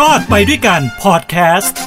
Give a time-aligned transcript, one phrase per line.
[0.10, 1.78] อดไปด้วยกันพอดแคสต์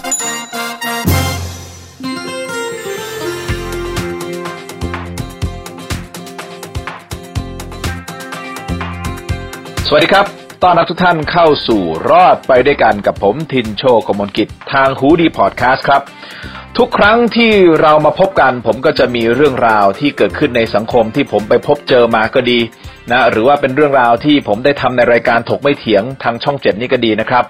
[9.87, 10.25] สวัสดีครับ
[10.63, 16.01] ต้อนรับทุกท่านเข้าสู่รอดไปด้วยกันกับผมทินโชกมลกิจทางฮูดีพอดแคสต์ครับ
[16.77, 17.51] ทุกครั้งที่
[17.81, 22.59] เรามาพบกัน ผมก็จะมีเรื่องราวที่เกิดขึ้นในสังคมที่ผมไปพบเจอมาก็ดี
[23.11, 27.45] นะหรือว่าเป็นเรื่องราวที่ผมได้ทำในรายการถกไม่เถียงทางช่องเจ็ดนี่ก็ดีนะครับ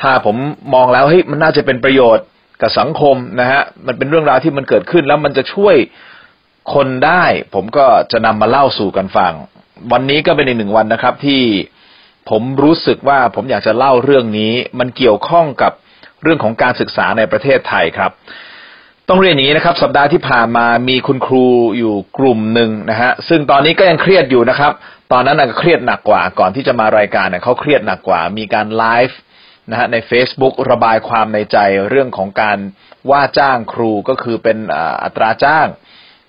[0.00, 0.36] ถ้าผม
[0.74, 2.26] มองแล้วเฮ้ยมันน่าจะเป็นประโยชน์
[2.60, 5.76] กับสังคมนะฮะมันเป็นเรื่องราวที่มันเกิดขึ้นแล้วมันจะช่วย
[6.74, 9.32] คนได้ ผมก็จะนำมาเล่าสู่กันฟัง
[9.92, 11.42] วันนี้ก็เป็นอีกหนึ่งวันนะครับ ที่
[12.30, 15.72] ผมรู้สึกว่าผมอยากจะเล่าเรื่องนี้ มันเกี่ยวข้องกับ
[16.22, 18.10] เรื่องของการศึกษาในประเทศไทยครับ
[19.08, 21.46] ต้องเรียนอย่างนี้นะครับ สัปดาห์ที่ผ่านมามีคุณครู
[21.78, 24.72] อยู่กลุ่มหนึ่งนะฮะซึ่งตอนนี้ก็ยังเครียดอยู่นะครับ
[25.12, 29.18] ตอนนั้นก็เครียดหนักกว่า ก่อนที่จะมารายการเนี่ยเขาเครียดหนักกว่า มีการไลฟ์
[29.70, 32.58] นะฮะใน Facebook ระบายความในใจเรื่องของการ
[33.10, 34.58] ว่าจ้างครูก็คือเป็น
[35.04, 35.66] อัตราจ้าง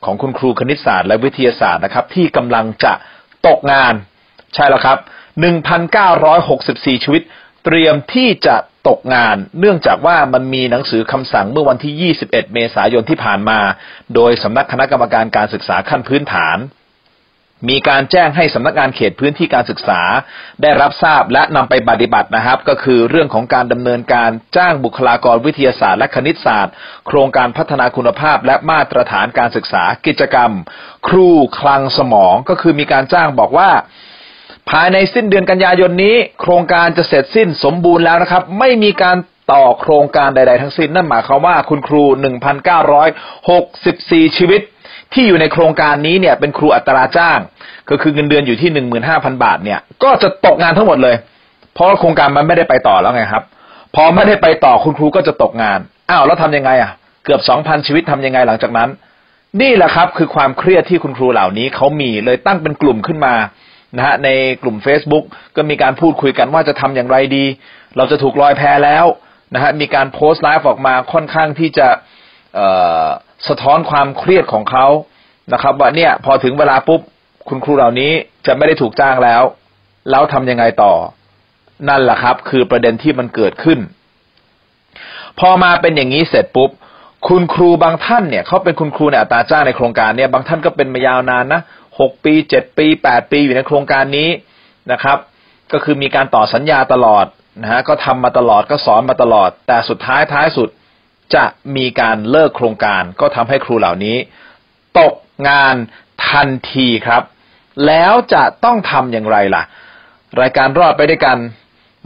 [0.06, 2.94] ของคุณครูคณิตศาสตร์และวิทยาศาสตร์นะครับ ที่กำลังจะ
[3.48, 3.94] ตกงาน
[4.54, 4.98] ใช่แล้วครับ
[5.82, 7.22] 1,964 ชีวิต
[7.66, 8.56] เตรียมที่จะ
[8.88, 13.60] ตกงาน เนื่องจากว่ามันมีหนังสือคำสั่งเมื่อวันที่ 21 เมษายนที่ผ่านมา
[14.16, 16.58] โดยสำนักคณะกรรมการการศึกษาขั้นพื้นฐาน
[17.70, 20.02] มีการแจ้งให้สำนักงานเขตพื้นที่การศึกษา
[20.62, 26.74] ได้รับทราบและนำไปปฏิบัตินะครับ ก็คือเรื่องของการดำเนินการจ้างบุคลากรวิทยาศาสตร์และคณิตศาสตร์
[27.08, 30.52] โครงการพัฒนาคุณภาพ และมาตรฐานการศึกษากิจกรรม
[31.08, 33.70] ครูคลังสมองก็คือมีการจ้างบอกว่า
[34.70, 39.18] ภายในสิ้นเดือนกันยายนนี้ โครงการจะเสร็จสิ้นสมบูรณ์แล้วนะครับ ไม่มีการ
[39.52, 42.04] ต่อโครงการใด ๆ ทั้งสิ้นนั่นหมายความว่าคุณครู
[43.26, 44.62] 1,964 ชีวิต
[45.16, 47.40] ที่อยู่ในโครงการนี้เนี่ยเป็นครูอัตราจ้าง
[47.90, 48.70] ก็คือเงินเดือนอยู่ที่
[49.08, 51.16] 15,000บาทเนี่ยก็จะตกงานทั้งหมดเลย
[51.74, 53.44] เพราะโครงการมันไม่ได้ไปต่อแล้วไงครับ
[53.96, 56.92] พอไม่ได้ไปต่อคุณครูก็จะตกงานอ้าวแล้วทำยังไงอะ
[57.26, 58.90] เกือบ2,000ชีวิตทำยังไงหลังจากนั้น
[59.62, 63.36] นี่แหละครับคือความเครียดที่คุณครูเหล่านี้เขามีเลยตั้งเป็นกลุ่มขึ้นมา
[63.98, 64.30] นะฮะใน
[64.64, 65.26] กลุ่ม Facebook
[65.56, 67.46] ก็มีการพูดคุยกันว่าจะทำอย่างไรดี
[67.98, 69.06] เราจะถูกลอยแพแล้ว
[69.54, 71.88] นะฮะมีการโพสต์ไลฟ์ออกมาค่อนข้างที่จะ
[73.48, 74.86] สะท้อนความเครียดของเขา
[75.54, 77.02] นะครับ ว่าเนี่ยพอถึงเวลาปุ๊บ
[77.50, 78.12] คุณครูเหล่านี้
[78.46, 79.44] จะไม่ได้ถูกจ้างแล้ว
[80.10, 80.94] แล้วทำยังไงต่อ
[81.90, 83.80] นั่นแหละครับ คือประเด็นที่มันเกิดขึ้น
[85.40, 86.70] พอมาเป็นอย่างนี้เสร็จปุ๊บ
[87.28, 91.62] คุณครูบางท่านเนี่ยเขาเป็นคุณครูในอัตราจ้างในโครงการเนี่ยบางท่านก็เป็นมายาวนานนะ
[92.00, 94.30] หกปีเจ็ดปีแปดปีอยู่ในโครงการนี้
[94.92, 95.18] นะครับ
[95.72, 97.26] ก็คือมีการต่อสัญญาตลอด
[97.62, 100.70] นะฮะก็ทำมาตลอดก็สอนมาตลอด แต่สุดท้ายท้ายสุด
[101.36, 104.18] จะมีการเลิกโครงการ ก็ทำให้ครูเหล่านี้
[105.00, 105.14] ตก
[105.50, 105.76] งาน
[106.30, 107.24] ทันทีครับ
[107.86, 109.64] แล้วจะต้องทำอย่างไรล่ะ
[110.42, 111.38] รายการรอดไปด้วยกัน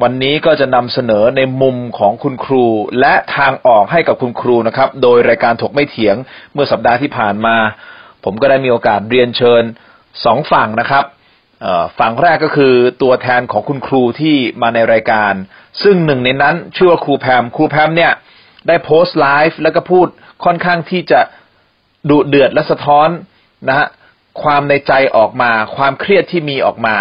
[0.04, 2.66] วันนี้ก็จะนำเสนอในมุมของคุณครู
[3.00, 6.16] และทางออกให้กับคุณครูนะครับ โดยรายการถกไม่เถียง
[6.54, 7.56] เมื่อสัปดาห์ที่ผ่านมา
[8.24, 9.64] ผมก็ได้มีโอกาสเรียนเชิญ
[10.26, 11.06] สองฝั่งนะครับ
[12.00, 15.34] ฝั่งแรกก็คือตัวแทนของคุณครูที่มาในรายการ
[15.84, 18.12] ซึ่งหนึ่งในนั้นชื่อว่าครูแพมครูแพมเนี่ย
[18.68, 20.08] ได้โพสต์ไลฟ์แล้วก็พูด
[20.46, 21.20] ค่อนข้างที่จะ
[22.10, 23.10] ดุเดือดและสะท้อน
[23.68, 23.88] นะฮะ
[24.44, 26.98] ความในใจออกมา ความเครียดที่มีออกมา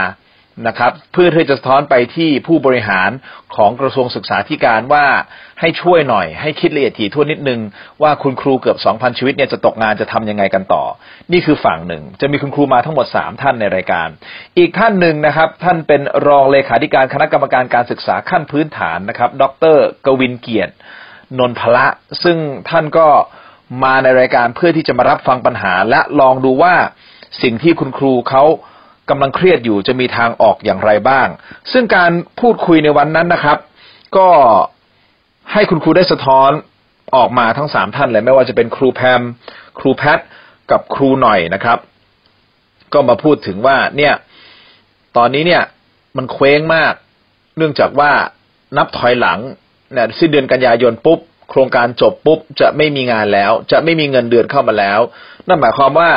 [0.69, 3.11] นะครับ เพื่อที่จะสะท้อนไปที่ผู้บริหาร
[3.57, 5.07] ของกระทรวงศึกษาธิการว่า
[5.61, 7.61] ให้ช่วยหน่อย ให้คิดละเอียดถี่ถ้วนนิดนึง
[8.03, 10.85] ว่าคุณครูเกือบ 2,000 ชีวิตเนี่ยจะตกงานจะทำยังไงกันต่อ
[11.33, 14.09] นี่คือฝั่งหนึ่ง จะมีคุณครูมาทั้งหมด 3 ท่านในรายการ
[14.59, 20.75] อีกท่านหนึ่งนะครับ ท่านเป็นรองเลขาธิการคณะกรรมการการศึกษาขั้นพื้นฐานนะครับ ดร กวินเกียรติ
[21.39, 21.87] นนพละ
[22.23, 22.37] ซึ่ง
[22.71, 23.07] ท่านก็
[23.85, 26.75] มาในรายการเพื่อที่จะมารับฟังปัญหา และลองดูว่า
[27.43, 28.43] สิ่งที่คุณครูเขา
[29.11, 31.27] กำลังเครียดอยู่จะมีทางออกอย่างไรบ้าง
[31.73, 33.59] ซึ่งการพูดคุยในวันนั้นนะครับ
[34.17, 34.29] ก็
[35.53, 36.51] ให้คุณครูได้สะท้อน
[37.17, 39.23] ออกมาทั้งสามท่านเลยไม่ว่าจะเป็นครูแพม
[39.79, 40.19] ครูแพท
[40.71, 41.79] กับครูหน่อยนะครับ
[42.93, 44.15] ก็มาพูดถึงว่าเนี่ย
[45.17, 45.63] ตอนนี้เนี่ย
[46.17, 46.95] มันเคว้งมาก
[47.57, 48.11] เนื่องจากว่า
[48.77, 49.39] นับถอยหลัง
[49.97, 51.19] นี่ยสิ้นเดือนกันยายนปุ๊บ
[51.51, 55.01] โครงการจบปุ๊บจะไม่มีงานแล้ว จะไม่มีเงินเดือนเข้ามาแล้ว
[55.49, 56.11] นั่นหมายความว่า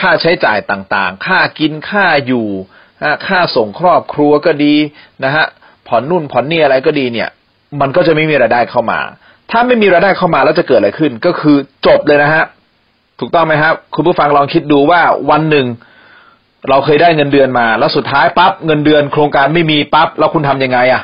[0.00, 2.46] ค่าใช้จ่ายต่างๆ ค่ากินค่าอยู่
[3.26, 4.74] ค่าส่งครอบครัวก็ดี
[5.24, 5.46] นะฮะ
[5.88, 7.28] ผ่อนนุ่นผ่อนนี่อะไรก็ดีเนี่ย
[7.80, 9.00] มันก็จะไม่มีรายได้เข้ามา
[9.50, 12.44] ถ้าไม่มีรายได้เข้ามาแล้วจะเกิดอะไรขึ้น ก็คือจบเลยนะฮะ
[13.20, 15.66] ถูกต้องไหมครับ คุณผู้ฟังลองคิดดูว่าวันหนึ่ง
[16.68, 21.02] เราเคยได้เงินเดือนมา แล้วสุดท้ายปั๊บเงินเดือน โครงการไม่มีปั๊บแล้วคุณทํำยังไงอะ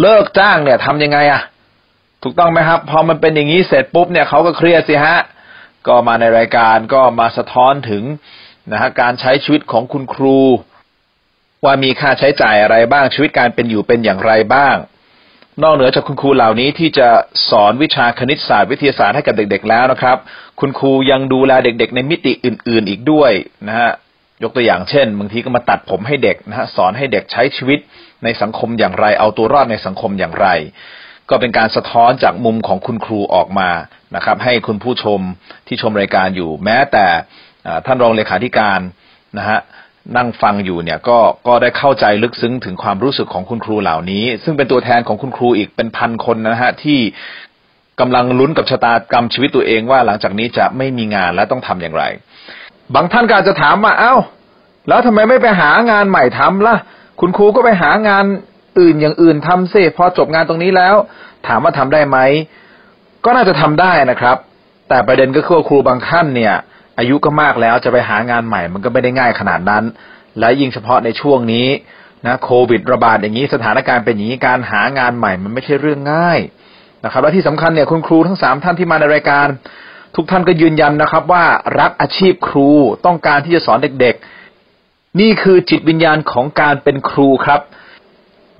[0.00, 1.42] เลิกจ้างเนี่ยทำยังไงอะ
[2.22, 5.18] ถูกต้องไหมครับ พอมันเป็นอย่างนี้เสร็จปุ๊บเนี่ยเขาก็เครียดสิฮะ
[5.86, 8.02] ก็มาในรายการก็มาสะท้อนถึง
[8.72, 10.38] นะฮะการใช้ชีวิตของคุณครู
[11.64, 14.76] ว่ามีค่าใช้จ่ายอะไรบ้างชีวิตการเป็นอยู่เป็นอย่างไรบ้าง
[15.62, 17.08] นอกเหนือจากคุณครูเหล่านี้ที่จะ
[17.50, 20.16] สอนวิชาคณิตศาสตร์วิทยาศาสตร์ให้กับเด็ก ๆ แล้วนะครับ
[20.60, 23.32] คุณครูยังดูแลเด็ก ๆ ในมิติอื่น ๆ อีกด้วย
[23.68, 23.90] นะฮะ
[24.42, 27.78] ยกตัวอย่างเช่นบางทีก็มาตัดผมให้เด็กนะฮะสอนให้เด็กใช้ชีวิต
[28.24, 30.48] ในสังคมอย่างไร เอาตัวรอดในสังคมอย่างไร
[31.30, 33.70] ก็เป็นการสะท้อนจากมุมของคุณครูออกมา
[34.16, 35.20] นะครับ ให้คุณผู้ชม
[35.66, 37.06] ที่ชมรายการอยู่ แม้แต่
[37.86, 38.80] ท่านรองเลขาธิการ
[39.38, 39.58] นะฮะ
[40.16, 46.98] นั่งฟังอยู่เนี่ยก็ก็ได้เข้าใจลึกซึ้งถึงความรู้สึกของคุณครูเหล่านี้ ซึ่งเป็นตัวแทนของคุณครูอีกเป็นพันคนนะฮะที่
[48.00, 52.04] กำลังลุ้นกับชะตากรรมชีวิตตัวเองว่าหลังจากนี้จะไม่มีงานและต้องทำอย่างไร
[52.94, 54.14] บางท่านก็อาจจะถามว่าเอา้า
[54.88, 56.76] แล้วทำไมไม่ไปหางานใหม่ทำล่ะ
[57.20, 58.24] คุณครูก็ไปหางาน
[58.80, 60.94] อื่นอย่างอื่นทำสิพอจบงานตรงนี้แล้ว
[61.46, 62.18] ถามว่าทำได้ไหม
[63.24, 64.36] ก็น่าจะทำได้นะครับ
[64.88, 66.54] แต่ประเด็นก็คือครูบางท่านเนี่ย
[66.98, 69.84] อายุก็มากแล้วจะไปหางานใหม่ มันก็ไม่ได้ง่ายขนาดนั้น
[70.38, 71.68] และยิ่งเฉพาะในช่วงนี้
[72.26, 76.38] นะโควิดระบาดอย่างนี้สถานการณ์เป็นอย่างนี้การหางานใหม่มันไม่ใช่เรื่องง่าย
[77.04, 79.46] นะครับและที่สำคัญเนี่ยคุณครูทั้งสามท่านที่มาในรายการ
[80.16, 81.44] ทุกท่านก็ยืนยันนะครับว่า
[81.80, 82.68] รักอาชีพครู
[83.06, 87.60] ต้องการที่จะสอนเด็กๆ นี่คือจิตวิญญาณของการเป็นครูครับ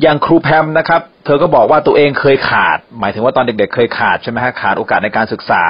[0.03, 5.63] อย่างครูแพมนะครับ เธอก็บอกว่าตัวเองเคยขาด หมายถึงว่าตอนเด็ก ๆ เคยขาดใช่ไหมฮะขาดโอกาสในการศึกษา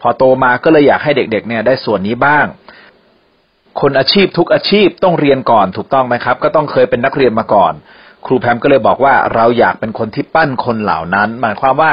[0.00, 2.46] พอโตมาก็เลยอยากให้เด็กๆเนี่ยได้ส่วนนี้บ้าง
[3.80, 7.72] คนอาชีพทุกอาชีพต้องเรียนก่อนถูกต้องไหมครับ ก็ต้องเคยเป็นนักเรียนมาก่อน
[8.26, 11.92] ครูแพมก็เลยบอกว่าเราอยากเป็นคนที่ปั้นคนเหล่านั้น หมายความว่า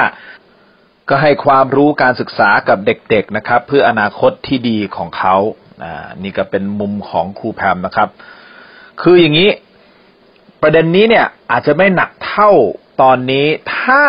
[1.10, 5.36] ก็ให้ความรู้การศึกษากับเด็กๆนะครับ เพื่ออนาคตที่ดีของเขา
[5.84, 8.10] อ่านี่ก็เป็นมุมของครูแพมนะครับ
[9.02, 9.50] คืออย่างนี้
[10.62, 12.52] ประเด็นนี้เนี่ยอาจจะไม่หนักเท่า
[13.02, 13.48] ตอนนี้
[13.80, 14.04] ถ้า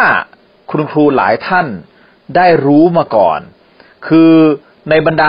[0.71, 1.67] คุณครูหลายท่าน
[2.37, 3.41] ได้รู้มาก่อน
[4.09, 4.33] คือ
[4.91, 5.29] ในบรรดา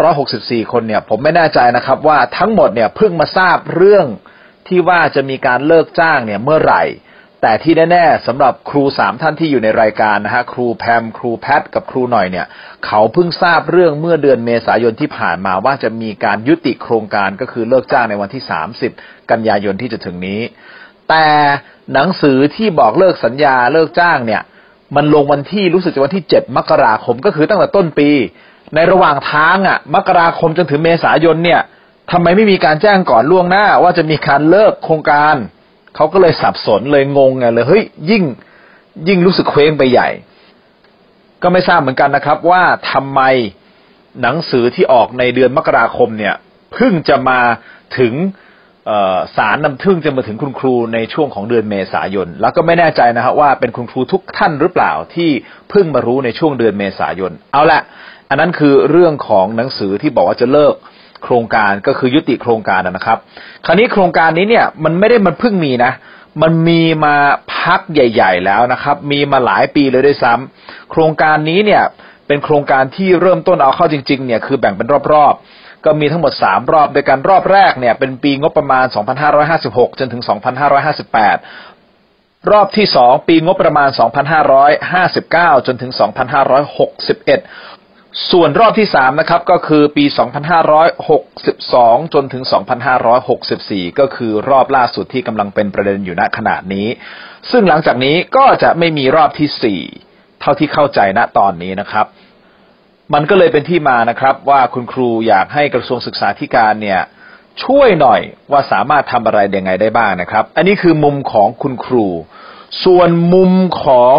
[0.00, 4.06] 1,964 คนเนี่ย ผมไม่แน่ใจนะครับ ว่าทั้งหมดเนี่ยเพิ่งมาทราบเรื่อง
[4.68, 6.82] ที่ว่าจะมีการเลิกจ้างเนี่ยเมื่อไหร่
[7.42, 12.46] แต่ที่แน่ๆสำหรับครูสามท่านที่อยู่ในรายการนะฮะครูแพมครูแพทกับครูหน่อยเนี่ย
[12.86, 18.42] เขาเพิ่งทราบเรื่องเมื่อเดือนเมษายนที่ผ่านมาว่าจะมีการยุติโครงการก็คือเลิกจ้างในวันที่
[18.86, 20.40] 30 กันยายนที่จะถึงนี้
[21.08, 21.26] แต่
[21.92, 24.42] หนังสือที่บอกเลิกสัญญาเลิกจ้างเนี่ย
[24.96, 28.10] มันลงวันที่รู้สึกจะวันที่เจ็ดมกราคมก็คือตั้งแต่ต้นปี
[28.74, 31.60] ในระหว่างทางอะ มกราคมจนถึงเมษายนเนี่ย
[32.10, 35.36] ทำไมไม่มีการแจ้งก่อนล่วงหน้าว่าจะมีการเลิกโครงการ
[35.96, 38.22] เขาก็เลยสับสนเลยงงไงเลยเฮ้ยยิ่ง
[39.08, 40.08] ยิ่งรู้สึกเคว้งไปใหญ่
[41.42, 42.62] ก็ไม่ทราบเหมือนกันนะครับ ว่า
[42.92, 43.20] ทำไม
[44.22, 46.34] หนังสือที่ออกในเดือนมกราคมเนี่ย
[46.72, 47.40] เพิ่งจะมา
[47.98, 48.14] ถึง
[49.36, 55.30] สารนำทึ่งจะมาถึงคุณครูในช่วงของเดือนเมษายน แล้วก็ไม่แน่ใจนะครับว่าเป็นคุณครูทุกท่านหรือเปล่าที่
[55.70, 57.80] เพิ่งมารู้ในช่วงเดือนเมษายน เอาละ
[58.28, 60.74] อันนั้นคือเรื่องของหนังสือที่บอกว่าจะเลิก
[61.22, 63.18] โครงการก็คือยุติโครงการนะครับ
[63.66, 65.92] คราวนี้โครงการนี้เนี่ยมันไม่ได้มันเพิ่งมีนะ
[66.42, 67.14] มันมีมา
[67.54, 71.82] พักใหญ่ ๆ แล้วนะครับ มีมาหลายปีเลยด้วยซ้ำโครงการนี้เนี่ย
[72.26, 78.86] เป็นโครงการที่เริ่มต้นเอาเข้าจริงๆเนี่ยคือแบ่งเป็นรอบๆ ก็มีทั้งหมด 3 รอบโดยการรอบแรกเนี่ยเป็นปีงบประมาณ
[79.42, 80.22] 2556 จนถึง
[81.76, 83.88] 2558 รอบที่ 2 ปีงบประมาณ
[84.72, 85.92] 2559 จนถึง
[87.06, 87.71] 2561
[88.30, 92.44] ส่วนรอบที่3นะครับก็คือปี 2562 จนถึง
[93.20, 96.86] 2564 ก็คือรอบล่าสุดที่กำลังเป็นประเด็นอยู่ณขณะนี้
[97.50, 102.06] ซึ่งหลังจากนี้ก็จะไม่มีรอบที่4เท่าที่เข้าใจณตอนนี้นะครับ
[103.14, 107.00] มันก็เลยเป็นที่มานะครับว่าคุณครูอยากให้กระทรวงศึกษาธิการเนี่ย
[107.64, 112.06] ช่วยหน่อยว่าสามารถทำอะไรยังไงได้บ้างนะครับ อันนี้คือมุมของคุณครู
[112.84, 113.52] ส่วนมุม
[113.84, 114.16] ของ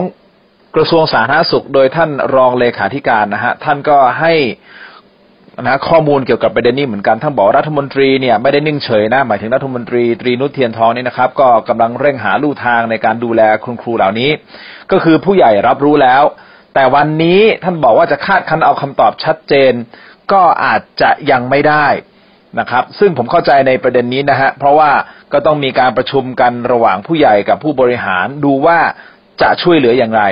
[0.76, 4.34] กระทรวงสาธารณสุข โดยท่านรองเลขาธิการนะฮะท่านก็ให้
[5.62, 14.30] นะข้อมูลเกี่ยวกับประเด็นนี้เหมือนกันท่านบอกรัฐมนตรีเนี่ยไม่ได้นิ่งเฉยนะหมายถึงรัฐมนตรีตรีนุชเทียนทองนี่นะครับ ก็กำลังเร่งหาลู่ทางในการดูแลคุณครูเหล่านี้
[14.92, 16.24] ก็คือผู้ใหญ่รับรู้แล้ว
[16.74, 19.74] แต่วันนี้ท่านบอกว่าจะคาดคันเอาคำตอบชัดเจน
[20.32, 21.88] ก็อาจจะยังไม่ได้
[22.60, 24.92] นะครับ ซึ่งผมเข้าใจในประเด็นนี้นะฮะเพราะว่า
[25.34, 28.80] ก็ต้องมีการประชุมกันระหว่างผู้ใหญ่กับผู้บริหารดูว่า
[29.42, 30.24] จะช่วยเหลืออย่างไร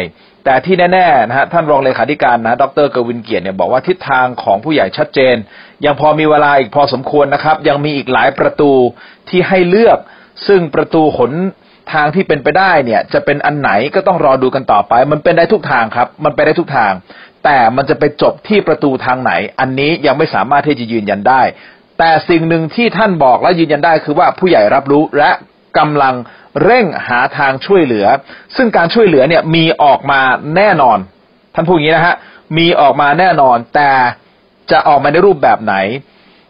[0.46, 5.36] แต่ที่แน่ๆนะฮะท่านรองเลขาธิการนะดรกวินเกียรติเนี่ยบอกว่าทิศทางของผู้ใหญ่ชัดเจน
[5.86, 8.72] ยังพอมีเวลาอีกพอสมควรนะครับ ยังมีอีกหลายประตู
[9.30, 9.98] ที่ให้เลือก
[10.48, 11.32] ซึ่งประตูขน
[11.94, 16.92] ทางที่เป็นไปได้เนี่ยจะเป็นอันไหนก็ต้องรอดูกันต่อไป มันเป็นได้ทุกทางครับ มันไปได้ทุกทาง
[17.44, 21.42] แต่มันจะไปจบที่ประตูทางไหน อันนี้ยังไม่สามารถที่จะยืนยันได้
[22.00, 25.32] แต่สิ่งหนึ่งที่ท่านบอกและยืนยันได้คือว่าผู้ใหญ่รับรู้และ
[25.78, 26.16] กำลัง
[26.64, 28.08] เร่งหาทางช่วยเหลือ
[28.56, 30.22] ซึ่งการช่วยเหลือเนี่ยมีออกมา
[30.56, 30.98] แน่นอน
[31.56, 32.16] ท่านพูดอย่างนี้นะฮะ
[32.58, 33.92] มีออกมาแน่นอน แต่
[34.72, 35.76] จะออกมาในรูปแบบไหน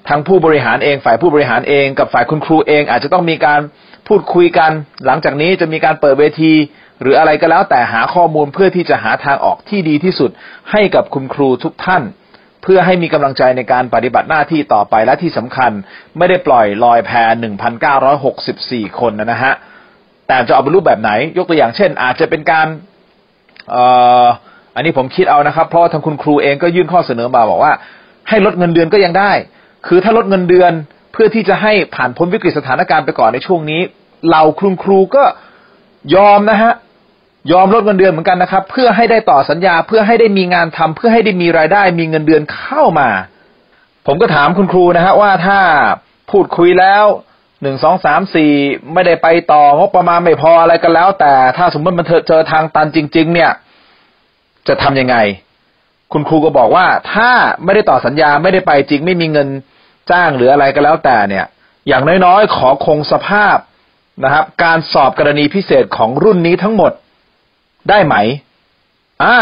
[0.09, 3.59] ทั้งผู้บริหารเองฝ่ายผู้บริหารเองกับฝ่ายคุณครูเอง อาจจะต้องมีการ
[4.07, 4.71] พูดคุยกัน
[5.05, 6.53] หลังจากนี้จะมีการเปิดเวที
[7.01, 10.31] หรืออะไรก็แล้วแต่หาข้อมูลเพื่อที่จะหาทางออกที่ดีที่สุด
[10.71, 12.03] ให้กับคุณครูทุกท่าน
[12.63, 15.71] เพื่อให้มีกำลังใจในการปฏิบัติหน้าที่ต่อไปและที่สำคัญ
[16.17, 17.11] ไม่ได้ปล่อยลอยแพ
[17.85, 19.53] 1,964 คนนะฮะ
[20.31, 22.67] แต่จะเอาเป็นรูปแบบไหน ยกตัวอย่างเช่น อาจจะเป็นการ
[24.75, 27.73] อันนี้ผมคิดเอานะครับ เพราะว่าทางคุณครูเองก็ยื่นข้อเสนอมาบอกว่า
[28.29, 29.31] ให้ลดเงินเดือนก็ยังได้
[29.87, 30.71] คือถ้าลดเงินเดือน
[31.13, 33.81] เพื่อที่จะให้ผ่านพ้นวิกฤตสถานการณ์ไปก่อนในช่วงนี้
[34.31, 35.23] เราคุณครูก็
[36.15, 36.73] ยอมนะฮะ
[37.51, 43.09] ยอมลดเงินเดือนเหมือนกันนะครับ เพื่อให้ได้ต่อสัญญาเพื่อให้ได้มีงานทำเพื่อให้ได้มีรายได้ มีเงินเดือนเข้ามา
[44.07, 45.59] ผมก็ถามคุณครูนะฮะว่าถ้า
[46.31, 47.05] พูดคุยแล้ว
[47.61, 48.51] หนึ่งสองสามสี่
[48.93, 53.51] ไม่ได้ไปต่องบประมาณไม่พออะไรกันแล้ว แต่ถ้าสมมติมันเจอทางตันจริง ๆ เนี่ย
[54.67, 55.15] จะทำยังไง
[56.11, 57.31] คุณครูก็บอกว่าถ้า
[57.63, 59.47] ไม่ได้ต่อสัญญาไม่ได้ไปจริง ไม่มีเงิน
[60.11, 61.45] จ้างหรืออะไรก็แล้วแต่เนี่ย
[61.87, 63.57] อย่างน้อยๆขอคงสภาพ
[64.23, 66.91] นะครับ การสอบกรณีพิเศษของรุ่นนี้ทั้งหมด
[67.89, 68.15] ได้ไหม
[69.23, 69.37] อ่า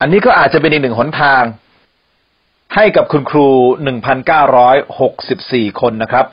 [0.00, 1.42] อันนี้ก็อาจจะเป็นอีกหนึ่งหนทาง
[2.74, 3.48] ให้กับคุณครู
[4.62, 6.26] 1,964 คนนะครับ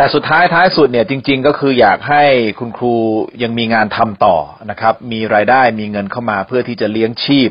[0.00, 2.24] แต่สุดท้ายท้ายสุดเนี่ยจริง ๆ ก็คืออยากให้
[2.58, 2.94] คุณครู
[3.42, 4.36] ยังมีงานทำต่อ
[4.70, 7.50] นะครับ มีรายได้มีเงินเข้ามาเพื่อที่จะเลี้ยงชีพ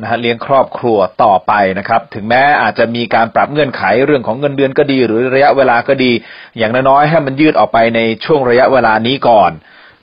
[0.00, 6.12] นะฮะเลี้ยงครอบครัวต่อไปนะครับ ถึงแม้อาจจะมีการปรับเงื่อนไขเรื่องของเงินเดือนก็ดี หรือระยะเวลาก็ดี
[6.58, 9.50] อย่างน้อยๆให้มันยืดออกไปในช่วงระยะเวลานี้ก่อน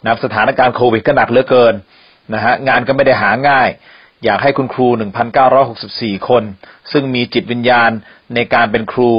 [0.06, 1.74] นะสถานการณ์โควิดก็หนักเหลือเกิน
[2.34, 3.70] นะฮะงานก็ไม่ได้หาง่าย
[4.24, 4.88] อยากให้คุณครู
[5.58, 6.44] 1,964 คน
[6.92, 7.92] ซึ่งมีจิตวิญญาณ
[8.36, 9.12] ในการเป็นครู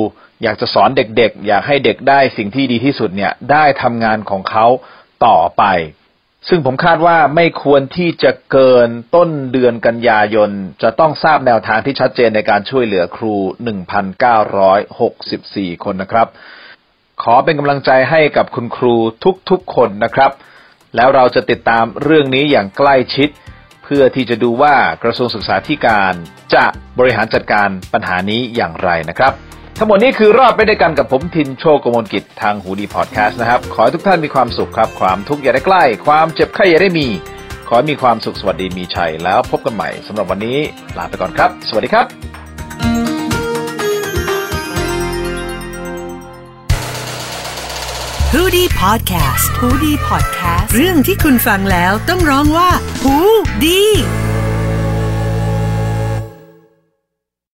[0.42, 4.66] อยากจะสอนเด็กๆ อยากให้เด็กได้สิ่งที่ดีที่สุดเนี่ยได้ทำงานของเขา
[5.26, 5.64] ต่อไป
[6.48, 10.50] ซึ่งผมคาดว่าไม่ควรที่จะเกินต้นเดือนกันยายน
[10.82, 13.34] จะต้องทราบแนวทางที่ชัดเจนในการช่วยเหลือครู
[14.58, 16.26] 1,964 คนนะครับ
[17.22, 18.96] ขอเป็นกำลังใจให้กับคุณครู
[19.50, 20.30] ทุกๆคนนะครับ
[20.96, 23.28] แล้วเราจะติดตามเรื่องนี้อย่างใกล้ชิด
[23.84, 26.14] เพื่อที่จะดูว่ากระทรวงศึกษาธิการ
[26.54, 26.64] จะ
[26.98, 29.47] บริหารจัดการปัญหานี้อย่างไรนะครับ
[29.80, 37.06] ทั้งหมดนี้คือรอบไปด้วยกันกับผมทินโชคกมลกิจทางหูดีพอดแคสต์นะครับ ขอให้ทุกท่านมีความสุขครับ ความทุกข์อย่าได้ใกล้ ความเจ็บไข้อย่าได้มี
[37.68, 40.58] ขอให้มีความสุขสวัสดีมีชัยแล้วพบกันใหม่สำหรับวันนี้
[40.98, 42.06] ลาไปก่อนครับ สวัสดีครับ
[48.32, 52.70] ฮูดี้พอดแคสต์ฮูดี้พอดแคสต์เรื่องที่คุณฟังแล้วต้องร้องว่า
[53.02, 53.16] หู
[53.64, 53.82] ดี